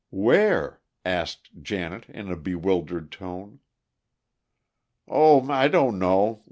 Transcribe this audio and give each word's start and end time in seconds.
"Where?" 0.09 0.81
asked 1.05 1.51
Janet 1.61 2.09
in 2.09 2.31
a 2.31 2.35
bewildered 2.35 3.11
tone. 3.11 3.59
"Oh, 5.07 5.47
I 5.47 5.67
don't 5.67 5.99
know. 5.99 6.39